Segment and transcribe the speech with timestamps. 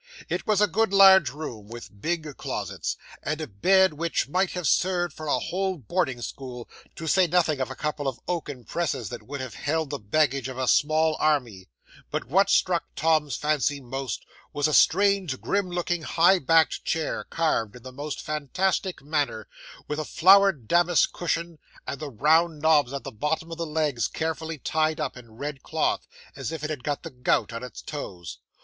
[0.29, 4.67] 'It was a good large room with big closets, and a bed which might have
[4.67, 9.09] served for a whole boarding school, to say nothing of a couple of oaken presses
[9.09, 11.67] that would have held the baggage of a small army;
[12.09, 17.75] but what struck Tom's fancy most was a strange, grim looking, high backed chair, carved
[17.75, 19.47] in the most fantastic manner,
[19.87, 24.07] with a flowered damask cushion, and the round knobs at the bottom of the legs
[24.07, 27.83] carefully tied up in red cloth, as if it had got the gout in its
[27.83, 28.39] toes.